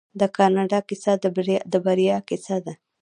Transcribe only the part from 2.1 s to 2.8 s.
کیسه ده.